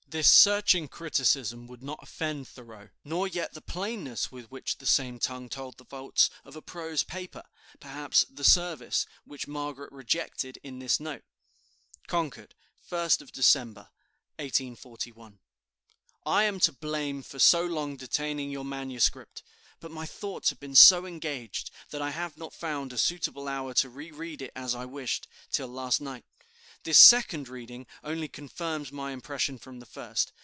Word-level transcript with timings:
This 0.11 0.29
searching 0.29 0.89
criticism 0.89 1.67
would 1.67 1.81
not 1.81 1.99
offend 2.03 2.45
Thoreau; 2.45 2.89
nor 3.05 3.29
yet 3.29 3.53
the 3.53 3.61
plainness 3.61 4.29
with 4.29 4.51
which 4.51 4.77
the 4.77 4.85
same 4.85 5.19
tongue 5.19 5.47
told 5.47 5.77
the 5.77 5.85
faults 5.85 6.29
of 6.43 6.57
a 6.57 6.61
prose 6.61 7.01
paper 7.03 7.43
perhaps 7.79 8.25
"The 8.29 8.43
Service," 8.43 9.05
which 9.23 9.47
Margaret 9.47 9.89
rejected 9.93 10.57
in 10.63 10.79
this 10.79 10.99
note: 10.99 11.23
"[CONCORD] 12.07 12.55
1st 12.91 13.31
December 13.31 13.87
(1841). 14.37 15.39
"I 16.25 16.43
am 16.43 16.59
to 16.59 16.73
blame 16.73 17.21
for 17.23 17.39
so 17.39 17.63
long 17.63 17.95
detaining 17.95 18.51
your 18.51 18.65
manuscript. 18.65 19.43
But 19.79 19.91
my 19.91 20.05
thoughts 20.05 20.49
have 20.49 20.59
been 20.59 20.75
so 20.75 21.05
engaged 21.05 21.71
that 21.91 22.01
I 22.01 22.09
have 22.09 22.35
not 22.35 22.53
found 22.53 22.91
a 22.91 22.97
suitable 22.97 23.47
hour 23.47 23.73
to 23.75 23.87
reread 23.87 24.41
it 24.41 24.51
as 24.57 24.75
I 24.75 24.83
wished, 24.83 25.29
till 25.53 25.69
last 25.69 26.01
night. 26.01 26.25
This 26.83 26.97
second 26.97 27.47
reading 27.47 27.85
only 28.03 28.27
confirms 28.27 28.91
my 28.91 29.11
impression 29.11 29.59
from 29.59 29.79
the 29.79 29.85
first. 29.85 30.31